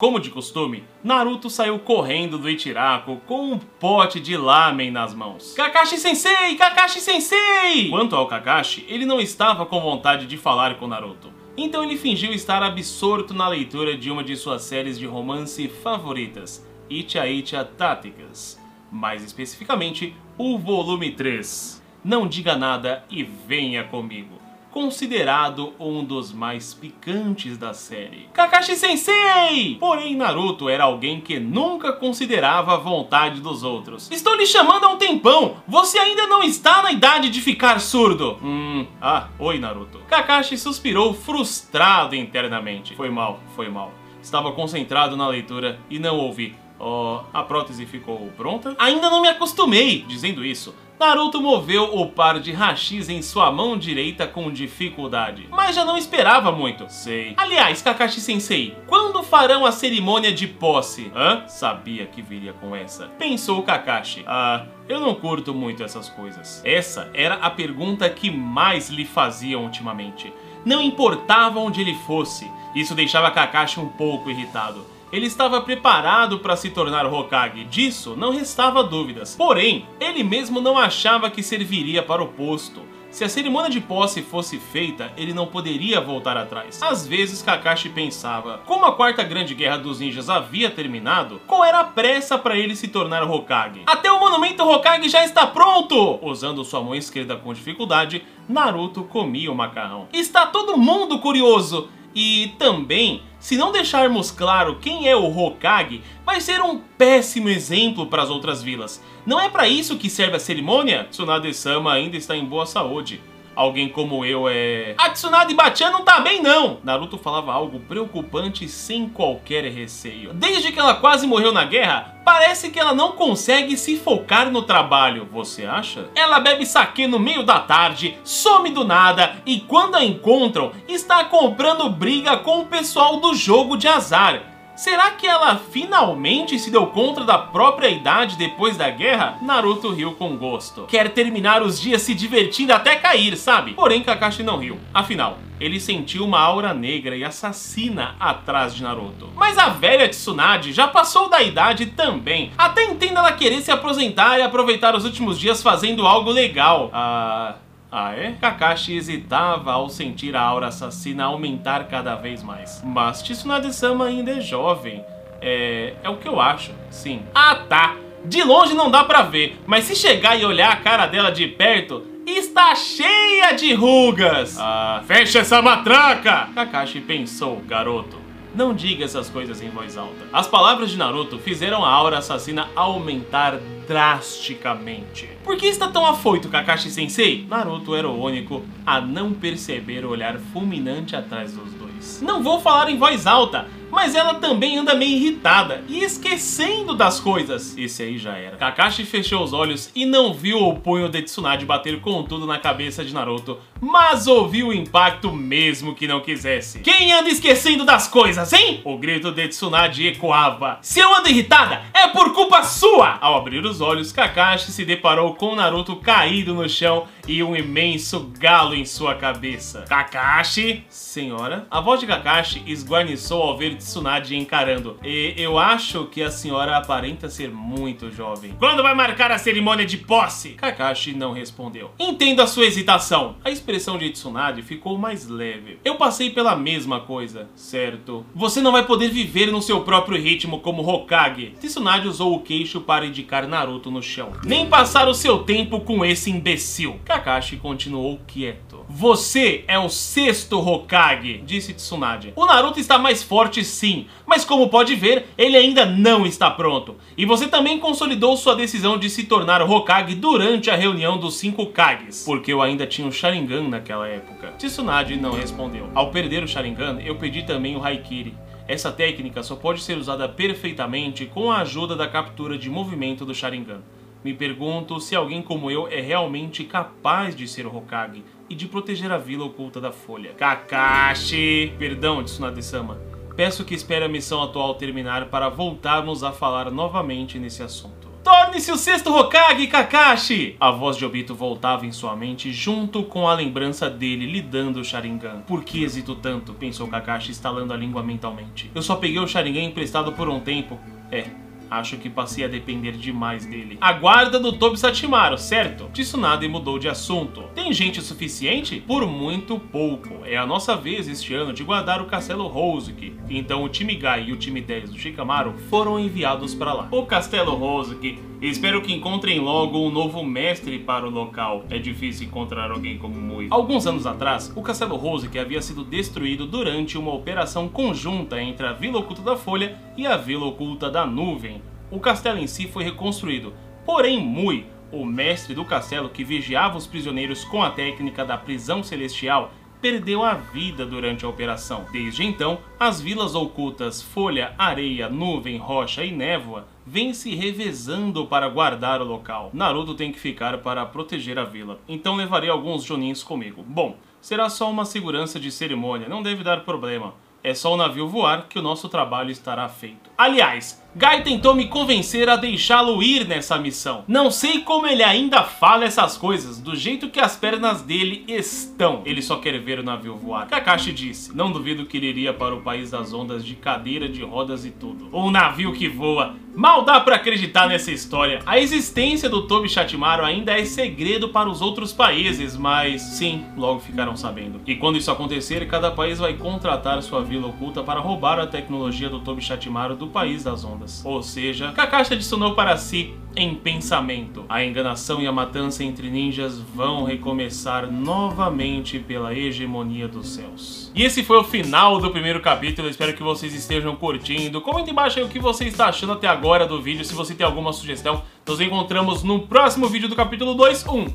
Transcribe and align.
Como 0.00 0.20
de 0.20 0.30
costume, 0.30 0.84
Naruto 1.02 1.50
saiu 1.50 1.76
correndo 1.80 2.38
do 2.38 2.48
Ichiraku 2.48 3.16
com 3.26 3.50
um 3.50 3.58
pote 3.58 4.20
de 4.20 4.36
lamen 4.36 4.92
nas 4.92 5.12
mãos. 5.12 5.54
Kakashi 5.54 5.98
Sensei! 5.98 6.54
Kakashi 6.54 7.00
Sensei! 7.00 7.88
Quanto 7.90 8.14
ao 8.14 8.28
Kakashi, 8.28 8.86
ele 8.88 9.04
não 9.04 9.20
estava 9.20 9.66
com 9.66 9.80
vontade 9.80 10.28
de 10.28 10.36
falar 10.36 10.76
com 10.76 10.86
Naruto. 10.86 11.32
Então 11.56 11.82
ele 11.82 11.96
fingiu 11.96 12.32
estar 12.32 12.62
absorto 12.62 13.34
na 13.34 13.48
leitura 13.48 13.96
de 13.96 14.08
uma 14.08 14.22
de 14.22 14.36
suas 14.36 14.62
séries 14.62 15.00
de 15.00 15.04
romance 15.04 15.66
favoritas, 15.66 16.64
Icha 16.88 17.26
Icha 17.26 17.64
Táticas. 17.64 18.56
Mais 18.92 19.24
especificamente, 19.24 20.14
o 20.38 20.56
volume 20.56 21.10
3. 21.10 21.82
Não 22.04 22.28
diga 22.28 22.54
nada 22.54 23.04
e 23.10 23.24
venha 23.24 23.82
comigo 23.82 24.47
considerado 24.70 25.72
um 25.78 26.04
dos 26.04 26.32
mais 26.32 26.74
picantes 26.74 27.56
da 27.56 27.72
série. 27.74 28.28
Kakashi 28.32 28.76
Sensei! 28.76 29.76
Porém, 29.80 30.16
Naruto 30.16 30.68
era 30.68 30.84
alguém 30.84 31.20
que 31.20 31.38
nunca 31.38 31.92
considerava 31.92 32.74
a 32.74 32.78
vontade 32.78 33.40
dos 33.40 33.62
outros. 33.62 34.10
Estou 34.10 34.34
lhe 34.34 34.46
chamando 34.46 34.84
há 34.84 34.88
um 34.88 34.96
tempão! 34.96 35.56
Você 35.66 35.98
ainda 35.98 36.26
não 36.26 36.42
está 36.42 36.82
na 36.82 36.92
idade 36.92 37.30
de 37.30 37.40
ficar 37.40 37.80
surdo! 37.80 38.38
Hum, 38.42 38.86
ah, 39.00 39.28
oi 39.38 39.58
Naruto. 39.58 40.00
Kakashi 40.08 40.56
suspirou 40.56 41.14
frustrado 41.14 42.14
internamente. 42.14 42.94
Foi 42.94 43.10
mal, 43.10 43.40
foi 43.54 43.68
mal. 43.68 43.92
Estava 44.22 44.52
concentrado 44.52 45.16
na 45.16 45.28
leitura 45.28 45.78
e 45.88 45.98
não 45.98 46.16
ouvi. 46.18 46.54
Oh, 46.78 47.20
a 47.32 47.42
prótese 47.42 47.84
ficou 47.86 48.30
pronta? 48.36 48.74
Ainda 48.78 49.10
não 49.10 49.20
me 49.20 49.28
acostumei, 49.28 50.04
dizendo 50.06 50.44
isso. 50.44 50.74
Naruto 50.98 51.40
moveu 51.40 51.96
o 51.96 52.08
par 52.08 52.40
de 52.40 52.50
hashis 52.50 53.08
em 53.08 53.22
sua 53.22 53.52
mão 53.52 53.78
direita 53.78 54.26
com 54.26 54.50
dificuldade, 54.50 55.46
mas 55.48 55.76
já 55.76 55.84
não 55.84 55.96
esperava 55.96 56.50
muito. 56.50 56.86
Sei. 56.88 57.34
Aliás, 57.36 57.80
Kakashi-sensei, 57.80 58.76
quando 58.84 59.22
farão 59.22 59.64
a 59.64 59.70
cerimônia 59.70 60.32
de 60.32 60.48
posse? 60.48 61.12
Hã? 61.14 61.44
Sabia 61.46 62.04
que 62.06 62.20
viria 62.20 62.52
com 62.52 62.74
essa. 62.74 63.06
Pensou 63.16 63.62
Kakashi. 63.62 64.24
Ah, 64.26 64.66
eu 64.88 64.98
não 64.98 65.14
curto 65.14 65.54
muito 65.54 65.84
essas 65.84 66.08
coisas. 66.08 66.60
Essa 66.64 67.08
era 67.14 67.36
a 67.36 67.50
pergunta 67.50 68.10
que 68.10 68.28
mais 68.28 68.90
lhe 68.90 69.04
faziam 69.04 69.62
ultimamente. 69.62 70.32
Não 70.64 70.82
importava 70.82 71.60
onde 71.60 71.80
ele 71.80 71.94
fosse, 71.94 72.50
isso 72.74 72.94
deixava 72.96 73.30
Kakashi 73.30 73.78
um 73.78 73.88
pouco 73.88 74.28
irritado. 74.30 74.84
Ele 75.12 75.26
estava 75.26 75.60
preparado 75.62 76.38
para 76.38 76.56
se 76.56 76.70
tornar 76.70 77.06
Hokage, 77.06 77.64
disso 77.64 78.14
não 78.16 78.30
restava 78.30 78.82
dúvidas. 78.82 79.34
Porém, 79.36 79.86
ele 79.98 80.22
mesmo 80.22 80.60
não 80.60 80.76
achava 80.76 81.30
que 81.30 81.42
serviria 81.42 82.02
para 82.02 82.22
o 82.22 82.28
posto. 82.28 82.82
Se 83.10 83.24
a 83.24 83.28
cerimônia 83.28 83.70
de 83.70 83.80
posse 83.80 84.20
fosse 84.20 84.58
feita, 84.58 85.10
ele 85.16 85.32
não 85.32 85.46
poderia 85.46 85.98
voltar 85.98 86.36
atrás. 86.36 86.82
Às 86.82 87.06
vezes 87.06 87.40
Kakashi 87.40 87.88
pensava, 87.88 88.60
como 88.66 88.84
a 88.84 88.92
quarta 88.92 89.22
grande 89.22 89.54
guerra 89.54 89.78
dos 89.78 89.98
ninjas 89.98 90.28
havia 90.28 90.70
terminado, 90.70 91.40
qual 91.46 91.64
era 91.64 91.80
a 91.80 91.84
pressa 91.84 92.36
para 92.36 92.58
ele 92.58 92.76
se 92.76 92.88
tornar 92.88 93.22
Hokage? 93.22 93.82
Até 93.86 94.12
o 94.12 94.20
monumento 94.20 94.62
Hokage 94.62 95.08
já 95.08 95.24
está 95.24 95.46
pronto! 95.46 96.18
Usando 96.22 96.64
sua 96.64 96.82
mão 96.82 96.94
esquerda 96.94 97.34
com 97.34 97.54
dificuldade, 97.54 98.22
Naruto 98.46 99.02
comia 99.04 99.50
o 99.50 99.54
macarrão. 99.54 100.06
Está 100.12 100.46
todo 100.46 100.76
mundo 100.76 101.18
curioso! 101.18 101.88
E 102.14 102.54
também, 102.58 103.22
se 103.38 103.56
não 103.56 103.72
deixarmos 103.72 104.30
claro 104.30 104.78
quem 104.80 105.08
é 105.08 105.16
o 105.16 105.36
Hokage, 105.36 106.02
vai 106.24 106.40
ser 106.40 106.60
um 106.60 106.78
péssimo 106.98 107.48
exemplo 107.48 108.06
para 108.06 108.22
as 108.22 108.30
outras 108.30 108.62
vilas. 108.62 109.02
Não 109.24 109.40
é 109.40 109.48
para 109.48 109.68
isso 109.68 109.96
que 109.96 110.10
serve 110.10 110.36
a 110.36 110.40
cerimônia? 110.40 111.06
Tsunade-sama 111.10 111.92
ainda 111.92 112.16
está 112.16 112.36
em 112.36 112.44
boa 112.44 112.66
saúde 112.66 113.20
alguém 113.58 113.88
como 113.88 114.24
eu 114.24 114.48
é... 114.48 114.94
A 114.96 115.10
Tsunade 115.10 115.52
Bachan 115.52 115.90
não 115.90 116.04
tá 116.04 116.20
bem 116.20 116.40
não! 116.40 116.78
Naruto 116.84 117.18
falava 117.18 117.52
algo 117.52 117.80
preocupante 117.80 118.68
sem 118.68 119.08
qualquer 119.08 119.64
receio. 119.64 120.32
Desde 120.32 120.70
que 120.70 120.78
ela 120.78 120.94
quase 120.94 121.26
morreu 121.26 121.50
na 121.50 121.64
guerra, 121.64 122.20
parece 122.24 122.70
que 122.70 122.78
ela 122.78 122.94
não 122.94 123.12
consegue 123.12 123.76
se 123.76 123.96
focar 123.96 124.48
no 124.48 124.62
trabalho, 124.62 125.28
você 125.32 125.66
acha? 125.66 126.08
Ela 126.14 126.38
bebe 126.38 126.64
saque 126.64 127.08
no 127.08 127.18
meio 127.18 127.42
da 127.42 127.58
tarde, 127.58 128.16
some 128.22 128.70
do 128.70 128.84
nada 128.84 129.34
e 129.44 129.58
quando 129.58 129.96
a 129.96 130.04
encontram, 130.04 130.70
está 130.86 131.24
comprando 131.24 131.90
briga 131.90 132.36
com 132.36 132.60
o 132.60 132.66
pessoal 132.66 133.16
do 133.16 133.34
jogo 133.34 133.76
de 133.76 133.88
azar. 133.88 134.57
Será 134.78 135.10
que 135.10 135.26
ela 135.26 135.56
finalmente 135.56 136.56
se 136.56 136.70
deu 136.70 136.86
conta 136.86 137.24
da 137.24 137.36
própria 137.36 137.88
idade 137.88 138.36
depois 138.36 138.76
da 138.76 138.88
guerra? 138.88 139.36
Naruto 139.42 139.90
riu 139.90 140.12
com 140.12 140.36
gosto. 140.36 140.84
Quer 140.84 141.08
terminar 141.08 141.62
os 141.62 141.80
dias 141.80 142.02
se 142.02 142.14
divertindo 142.14 142.72
até 142.72 142.94
cair, 142.94 143.36
sabe? 143.36 143.74
Porém, 143.74 144.04
Kakashi 144.04 144.44
não 144.44 144.56
riu. 144.56 144.78
Afinal, 144.94 145.36
ele 145.58 145.80
sentiu 145.80 146.24
uma 146.24 146.38
aura 146.38 146.72
negra 146.72 147.16
e 147.16 147.24
assassina 147.24 148.14
atrás 148.20 148.72
de 148.72 148.84
Naruto. 148.84 149.30
Mas 149.34 149.58
a 149.58 149.68
velha 149.68 150.08
Tsunade 150.08 150.72
já 150.72 150.86
passou 150.86 151.28
da 151.28 151.42
idade 151.42 151.86
também. 151.86 152.52
Até 152.56 152.84
entenda 152.84 153.18
ela 153.18 153.32
querer 153.32 153.60
se 153.62 153.72
aposentar 153.72 154.38
e 154.38 154.42
aproveitar 154.42 154.94
os 154.94 155.04
últimos 155.04 155.40
dias 155.40 155.60
fazendo 155.60 156.06
algo 156.06 156.30
legal. 156.30 156.88
Ah... 156.92 157.56
Ah, 157.90 158.14
é? 158.14 158.32
Kakashi 158.40 158.94
hesitava 158.94 159.72
ao 159.72 159.88
sentir 159.88 160.36
a 160.36 160.42
aura 160.42 160.66
assassina 160.66 161.24
aumentar 161.24 161.84
cada 161.84 162.14
vez 162.14 162.42
mais. 162.42 162.82
Mas 162.84 163.22
Tsunade-sama 163.22 164.04
ainda 164.04 164.32
é 164.32 164.40
jovem. 164.40 165.02
É... 165.40 165.94
é 166.02 166.08
o 166.10 166.16
que 166.16 166.28
eu 166.28 166.38
acho, 166.40 166.72
sim. 166.90 167.22
Ah, 167.34 167.54
tá! 167.68 167.96
De 168.24 168.42
longe 168.42 168.74
não 168.74 168.90
dá 168.90 169.04
pra 169.04 169.22
ver, 169.22 169.58
mas 169.66 169.84
se 169.84 169.94
chegar 169.94 170.38
e 170.38 170.44
olhar 170.44 170.72
a 170.72 170.76
cara 170.76 171.06
dela 171.06 171.30
de 171.30 171.46
perto, 171.46 172.04
está 172.26 172.74
cheia 172.74 173.52
de 173.52 173.72
rugas! 173.72 174.58
Ah, 174.58 175.02
fecha 175.06 175.38
essa 175.38 175.62
matraca! 175.62 176.48
Kakashi 176.54 177.00
pensou, 177.00 177.62
garoto. 177.66 178.17
Não 178.58 178.74
diga 178.74 179.04
essas 179.04 179.30
coisas 179.30 179.62
em 179.62 179.70
voz 179.70 179.96
alta. 179.96 180.26
As 180.32 180.48
palavras 180.48 180.90
de 180.90 180.96
Naruto 180.96 181.38
fizeram 181.38 181.84
a 181.84 181.92
aura 181.92 182.18
assassina 182.18 182.68
aumentar 182.74 183.56
drasticamente. 183.86 185.30
Por 185.44 185.56
que 185.56 185.66
está 185.66 185.86
tão 185.86 186.04
afoito, 186.04 186.48
Kakashi-sensei? 186.48 187.46
Naruto 187.48 187.94
era 187.94 188.08
o 188.08 188.20
único 188.20 188.64
a 188.84 189.00
não 189.00 189.32
perceber 189.32 190.04
o 190.04 190.10
olhar 190.10 190.40
fulminante 190.52 191.14
atrás 191.14 191.52
dos 191.52 191.72
dois. 191.72 192.20
Não 192.20 192.42
vou 192.42 192.60
falar 192.60 192.90
em 192.90 192.98
voz 192.98 193.28
alta, 193.28 193.68
mas 193.90 194.14
ela 194.14 194.34
também 194.34 194.76
anda 194.76 194.94
meio 194.94 195.16
irritada 195.16 195.82
e 195.88 196.02
esquecendo 196.02 196.94
das 196.94 197.18
coisas. 197.18 197.76
Esse 197.76 198.02
aí 198.02 198.18
já 198.18 198.36
era. 198.36 198.56
Kakashi 198.56 199.04
fechou 199.04 199.42
os 199.42 199.52
olhos 199.52 199.90
e 199.94 200.04
não 200.04 200.34
viu 200.34 200.58
o 200.58 200.76
punho 200.78 201.08
de 201.08 201.22
Tsunade 201.22 201.64
bater 201.64 202.00
com 202.00 202.22
tudo 202.22 202.46
na 202.46 202.58
cabeça 202.58 203.04
de 203.04 203.14
Naruto, 203.14 203.58
mas 203.80 204.26
ouviu 204.26 204.68
o 204.68 204.72
impacto 204.72 205.32
mesmo 205.32 205.94
que 205.94 206.06
não 206.06 206.20
quisesse. 206.20 206.80
Quem 206.80 207.12
anda 207.12 207.28
esquecendo 207.28 207.84
das 207.84 208.08
coisas, 208.08 208.52
hein? 208.52 208.80
O 208.84 208.98
grito 208.98 209.30
de 209.30 209.48
Tsunade 209.48 210.06
ecoava. 210.06 210.78
Se 210.82 211.00
eu 211.00 211.14
ando 211.14 211.28
irritada, 211.28 211.82
é 211.92 212.08
por 212.08 212.32
culpa 212.32 212.62
sua! 212.62 213.18
Ao 213.20 213.36
abrir 213.36 213.64
os 213.64 213.80
olhos, 213.80 214.12
Kakashi 214.12 214.72
se 214.72 214.84
deparou 214.84 215.34
com 215.34 215.54
Naruto 215.54 215.96
caído 215.96 216.54
no 216.54 216.68
chão 216.68 217.06
e 217.26 217.42
um 217.42 217.54
imenso 217.54 218.32
galo 218.38 218.74
em 218.74 218.84
sua 218.84 219.14
cabeça. 219.14 219.84
Kakashi, 219.88 220.84
senhora? 220.88 221.66
A 221.70 221.80
voz 221.80 222.00
de 222.00 222.06
Kakashi 222.06 222.62
esguarniçou 222.66 223.42
ao 223.42 223.56
ver 223.56 223.76
Tsunade 223.76 224.36
encarando. 224.36 224.96
E 225.04 225.34
eu 225.36 225.58
acho 225.58 226.06
que 226.06 226.22
a 226.22 226.30
senhora 226.30 226.76
aparenta 226.76 227.28
ser 227.28 227.50
muito 227.50 228.10
jovem. 228.10 228.54
Quando 228.58 228.82
vai 228.82 228.94
marcar 228.94 229.30
a 229.30 229.38
cerimônia 229.38 229.84
de 229.84 229.98
posse? 229.98 230.50
Kakashi 230.50 231.12
não 231.12 231.32
respondeu. 231.32 231.90
Entendo 231.98 232.40
a 232.40 232.46
sua 232.46 232.64
hesitação. 232.64 233.36
A 233.44 233.50
expressão 233.68 233.98
de 233.98 234.08
Tsunade 234.08 234.62
ficou 234.62 234.96
mais 234.96 235.28
leve. 235.28 235.78
Eu 235.84 235.96
passei 235.96 236.30
pela 236.30 236.56
mesma 236.56 237.00
coisa, 237.00 237.50
certo? 237.54 238.24
Você 238.34 238.62
não 238.62 238.72
vai 238.72 238.86
poder 238.86 239.10
viver 239.10 239.52
no 239.52 239.60
seu 239.60 239.82
próprio 239.82 240.18
ritmo 240.18 240.60
como 240.60 240.88
Hokage. 240.88 241.52
Tsunade 241.60 242.08
usou 242.08 242.34
o 242.34 242.40
queixo 242.40 242.80
para 242.80 243.04
indicar 243.04 243.46
Naruto 243.46 243.90
no 243.90 244.02
chão. 244.02 244.32
Nem 244.42 244.66
passar 244.66 245.06
o 245.06 245.12
seu 245.12 245.40
tempo 245.40 245.80
com 245.80 246.02
esse 246.02 246.30
imbecil. 246.30 246.98
Kakashi 247.04 247.58
continuou 247.58 248.18
quieto. 248.26 248.86
Você 248.88 249.64
é 249.68 249.78
o 249.78 249.90
sexto 249.90 250.58
Hokage, 250.58 251.42
disse 251.44 251.74
Tsunade. 251.74 252.32
O 252.34 252.46
Naruto 252.46 252.80
está 252.80 252.98
mais 252.98 253.22
forte 253.22 253.62
sim, 253.62 254.06
mas 254.26 254.46
como 254.46 254.70
pode 254.70 254.94
ver, 254.94 255.26
ele 255.36 255.58
ainda 255.58 255.84
não 255.84 256.24
está 256.24 256.50
pronto. 256.50 256.96
E 257.18 257.26
você 257.26 257.46
também 257.46 257.78
consolidou 257.78 258.34
sua 258.34 258.56
decisão 258.56 258.96
de 258.96 259.10
se 259.10 259.24
tornar 259.24 259.60
Hokage 259.60 260.14
durante 260.14 260.70
a 260.70 260.76
reunião 260.76 261.18
dos 261.18 261.36
cinco 261.36 261.66
Kages, 261.66 262.24
porque 262.24 262.50
eu 262.50 262.62
ainda 262.62 262.86
tinha 262.86 263.06
o 263.06 263.12
Sharingan 263.12 263.57
naquela 263.66 264.06
época. 264.06 264.52
Tsunade 264.58 265.16
não 265.16 265.32
respondeu. 265.32 265.88
Ao 265.94 266.10
perder 266.10 266.44
o 266.44 266.48
Sharingan, 266.48 267.00
eu 267.00 267.16
pedi 267.16 267.42
também 267.44 267.74
o 267.74 267.82
Haikiri. 267.82 268.36
Essa 268.68 268.92
técnica 268.92 269.42
só 269.42 269.56
pode 269.56 269.80
ser 269.80 269.96
usada 269.96 270.28
perfeitamente 270.28 271.24
com 271.24 271.50
a 271.50 271.62
ajuda 271.62 271.96
da 271.96 272.06
captura 272.06 272.58
de 272.58 272.68
movimento 272.68 273.24
do 273.24 273.34
Sharingan. 273.34 273.80
Me 274.22 274.34
pergunto 274.34 275.00
se 275.00 275.16
alguém 275.16 275.40
como 275.40 275.70
eu 275.70 275.88
é 275.88 276.00
realmente 276.00 276.62
capaz 276.64 277.34
de 277.34 277.48
ser 277.48 277.66
o 277.66 277.74
Hokage 277.74 278.22
e 278.50 278.54
de 278.54 278.66
proteger 278.66 279.10
a 279.10 279.16
vila 279.16 279.46
oculta 279.46 279.80
da 279.80 279.90
Folha. 279.90 280.34
Kakashi! 280.34 281.72
Perdão, 281.78 282.22
Tsunade-sama. 282.22 283.00
Peço 283.34 283.64
que 283.64 283.74
espere 283.74 284.04
a 284.04 284.08
missão 284.08 284.42
atual 284.42 284.74
terminar 284.74 285.26
para 285.26 285.48
voltarmos 285.48 286.22
a 286.22 286.32
falar 286.32 286.70
novamente 286.70 287.38
nesse 287.38 287.62
assunto. 287.62 287.97
Torne-se 288.28 288.70
o 288.70 288.76
sexto 288.76 289.10
Hokage, 289.10 289.66
Kakashi! 289.68 290.54
A 290.60 290.70
voz 290.70 290.98
de 290.98 291.04
Obito 291.06 291.34
voltava 291.34 291.86
em 291.86 291.92
sua 291.92 292.14
mente 292.14 292.52
junto 292.52 293.02
com 293.02 293.26
a 293.26 293.32
lembrança 293.32 293.88
dele 293.88 294.30
lidando 294.30 294.80
o 294.80 294.84
Sharingan. 294.84 295.40
Por 295.46 295.64
que 295.64 295.82
hesito 295.82 296.14
tanto? 296.14 296.52
Pensou 296.52 296.86
Kakashi 296.88 297.32
estalando 297.32 297.72
a 297.72 297.76
língua 297.78 298.02
mentalmente. 298.02 298.70
Eu 298.74 298.82
só 298.82 298.96
peguei 298.96 299.18
o 299.18 299.26
Sharingan 299.26 299.62
emprestado 299.62 300.12
por 300.12 300.28
um 300.28 300.40
tempo. 300.40 300.78
É, 301.10 301.24
Acho 301.70 301.96
que 301.96 302.08
passei 302.08 302.44
a 302.44 302.48
depender 302.48 302.92
demais 302.92 303.44
dele. 303.44 303.78
A 303.80 303.92
guarda 303.92 304.38
do 304.38 304.52
Tobi 304.52 304.78
Satimaru, 304.78 305.36
certo? 305.36 305.90
Tsunade 305.92 306.48
mudou 306.48 306.78
de 306.78 306.88
assunto. 306.88 307.42
Tem 307.54 307.72
gente 307.72 308.00
suficiente? 308.00 308.82
Por 308.86 309.06
muito 309.06 309.58
pouco. 309.58 310.24
É 310.24 310.36
a 310.36 310.46
nossa 310.46 310.74
vez 310.76 311.08
este 311.08 311.34
ano 311.34 311.52
de 311.52 311.64
guardar 311.64 312.00
o 312.00 312.06
Castelo 312.06 312.46
Rosuki. 312.46 313.14
Então 313.28 313.62
o 313.62 313.68
time 313.68 313.94
Gai 313.94 314.26
e 314.28 314.32
o 314.32 314.36
time 314.36 314.60
10 314.60 314.90
do 314.90 314.98
Shikamaru 314.98 315.54
foram 315.68 315.98
enviados 315.98 316.54
para 316.54 316.72
lá. 316.72 316.88
O 316.90 317.04
Castelo 317.04 317.54
Rosuki 317.54 318.18
Espero 318.40 318.80
que 318.80 318.92
encontrem 318.92 319.40
logo 319.40 319.78
um 319.78 319.90
novo 319.90 320.22
mestre 320.22 320.78
para 320.78 321.04
o 321.04 321.10
local. 321.10 321.64
É 321.68 321.76
difícil 321.76 322.28
encontrar 322.28 322.70
alguém 322.70 322.96
como 322.96 323.20
Mui. 323.20 323.48
Alguns 323.50 323.84
anos 323.84 324.06
atrás, 324.06 324.52
o 324.54 324.62
Castelo 324.62 324.94
Rose 324.94 325.28
havia 325.36 325.60
sido 325.60 325.84
destruído 325.84 326.46
durante 326.46 326.96
uma 326.96 327.12
operação 327.12 327.68
conjunta 327.68 328.40
entre 328.40 328.64
a 328.64 328.72
Vila 328.72 329.00
Oculta 329.00 329.22
da 329.22 329.36
Folha 329.36 329.76
e 329.96 330.06
a 330.06 330.16
Vila 330.16 330.46
Oculta 330.46 330.88
da 330.88 331.04
Nuvem. 331.04 331.60
O 331.90 331.98
castelo 331.98 332.38
em 332.38 332.46
si 332.46 332.68
foi 332.68 332.84
reconstruído, 332.84 333.52
porém 333.84 334.24
Mui, 334.24 334.66
o 334.92 335.04
mestre 335.04 335.52
do 335.52 335.64
castelo 335.64 336.08
que 336.08 336.22
vigiava 336.22 336.78
os 336.78 336.86
prisioneiros 336.86 337.42
com 337.44 337.60
a 337.60 337.70
técnica 337.70 338.24
da 338.24 338.38
prisão 338.38 338.84
celestial, 338.84 339.52
perdeu 339.80 340.22
a 340.22 340.34
vida 340.34 340.86
durante 340.86 341.24
a 341.24 341.28
operação. 341.28 341.86
Desde 341.90 342.24
então, 342.24 342.58
as 342.78 343.00
vilas 343.00 343.34
ocultas 343.34 344.00
Folha, 344.00 344.54
Areia, 344.56 345.08
Nuvem, 345.08 345.56
Rocha 345.56 346.04
e 346.04 346.12
Névoa 346.12 346.77
vêm 346.88 347.12
se 347.12 347.34
revezando 347.34 348.26
para 348.26 348.48
guardar 348.48 349.02
o 349.02 349.04
local. 349.04 349.50
Naruto 349.52 349.94
tem 349.94 350.10
que 350.10 350.18
ficar 350.18 350.58
para 350.58 350.86
proteger 350.86 351.38
a 351.38 351.44
vila, 351.44 351.78
então 351.86 352.16
levarei 352.16 352.48
alguns 352.48 352.82
Jonins 352.82 353.22
comigo. 353.22 353.62
Bom, 353.62 353.96
será 354.22 354.48
só 354.48 354.70
uma 354.70 354.86
segurança 354.86 355.38
de 355.38 355.52
cerimônia, 355.52 356.08
não 356.08 356.22
deve 356.22 356.42
dar 356.42 356.64
problema. 356.64 357.14
É 357.44 357.54
só 357.54 357.74
o 357.74 357.76
navio 357.76 358.08
voar 358.08 358.48
que 358.48 358.58
o 358.58 358.62
nosso 358.62 358.88
trabalho 358.88 359.30
estará 359.30 359.68
feito. 359.68 360.10
Aliás, 360.16 360.82
Guy 360.98 361.22
tentou 361.22 361.54
me 361.54 361.68
convencer 361.68 362.28
a 362.28 362.34
deixá-lo 362.34 363.00
ir 363.00 363.24
nessa 363.24 363.56
missão. 363.56 364.02
Não 364.08 364.32
sei 364.32 364.62
como 364.62 364.84
ele 364.84 365.04
ainda 365.04 365.44
fala 365.44 365.84
essas 365.84 366.16
coisas, 366.16 366.58
do 366.58 366.74
jeito 366.74 367.08
que 367.08 367.20
as 367.20 367.36
pernas 367.36 367.82
dele 367.82 368.24
estão. 368.26 369.02
Ele 369.04 369.22
só 369.22 369.36
quer 369.36 369.56
ver 369.60 369.78
o 369.78 369.84
navio 369.84 370.16
voar. 370.16 370.48
Kakashi 370.48 370.92
disse, 370.92 371.32
não 371.36 371.52
duvido 371.52 371.86
que 371.86 371.98
ele 371.98 372.08
iria 372.08 372.34
para 372.34 372.52
o 372.52 372.62
país 372.62 372.90
das 372.90 373.14
ondas 373.14 373.46
de 373.46 373.54
cadeira 373.54 374.08
de 374.08 374.24
rodas 374.24 374.64
e 374.64 374.72
tudo. 374.72 375.08
Um 375.12 375.30
navio 375.30 375.72
que 375.72 375.88
voa. 375.88 376.34
Mal 376.52 376.84
dá 376.84 376.98
pra 376.98 377.14
acreditar 377.14 377.68
nessa 377.68 377.92
história. 377.92 378.40
A 378.44 378.58
existência 378.58 379.30
do 379.30 379.46
Tobi 379.46 379.68
Shatimaru 379.68 380.24
ainda 380.24 380.58
é 380.58 380.64
segredo 380.64 381.28
para 381.28 381.48
os 381.48 381.62
outros 381.62 381.92
países, 381.92 382.56
mas 382.56 383.00
sim, 383.00 383.44
logo 383.56 383.78
ficaram 383.78 384.16
sabendo. 384.16 384.60
E 384.66 384.74
quando 384.74 384.98
isso 384.98 385.12
acontecer, 385.12 385.68
cada 385.68 385.92
país 385.92 386.18
vai 386.18 386.34
contratar 386.34 387.00
sua 387.00 387.22
vila 387.22 387.46
oculta 387.46 387.84
para 387.84 388.00
roubar 388.00 388.40
a 388.40 388.46
tecnologia 388.48 389.08
do 389.08 389.20
Tobi 389.20 389.40
Shatimaru 389.40 389.94
do 389.94 390.08
país 390.08 390.42
das 390.42 390.64
ondas. 390.64 390.87
Ou 391.04 391.22
seja, 391.22 391.72
Kakashi 391.72 392.14
adicionou 392.14 392.54
para 392.54 392.76
si 392.76 393.14
em 393.36 393.54
pensamento. 393.54 394.44
A 394.48 394.64
enganação 394.64 395.20
e 395.20 395.26
a 395.26 395.32
matança 395.32 395.84
entre 395.84 396.10
ninjas 396.10 396.58
vão 396.58 397.04
recomeçar 397.04 397.90
novamente 397.90 398.98
pela 398.98 399.34
hegemonia 399.34 400.08
dos 400.08 400.28
céus. 400.30 400.90
E 400.94 401.04
esse 401.04 401.22
foi 401.22 401.38
o 401.38 401.44
final 401.44 402.00
do 402.00 402.10
primeiro 402.10 402.40
capítulo, 402.40 402.88
espero 402.88 403.14
que 403.14 403.22
vocês 403.22 403.54
estejam 403.54 403.94
curtindo. 403.94 404.60
Comenta 404.60 404.90
embaixo 404.90 405.18
aí 405.18 405.24
o 405.24 405.28
que 405.28 405.38
você 405.38 405.66
está 405.66 405.86
achando 405.86 406.14
até 406.14 406.26
agora 406.26 406.66
do 406.66 406.82
vídeo, 406.82 407.04
se 407.04 407.14
você 407.14 407.34
tem 407.34 407.46
alguma 407.46 407.72
sugestão. 407.72 408.22
Nos 408.46 408.60
encontramos 408.60 409.22
no 409.22 409.46
próximo 409.46 409.86
vídeo 409.88 410.08
do 410.08 410.16
capítulo 410.16 410.54
2. 410.54 410.86
Um 410.88 411.06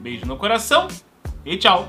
beijo 0.00 0.26
no 0.26 0.36
coração 0.36 0.88
e 1.44 1.56
tchau! 1.56 1.80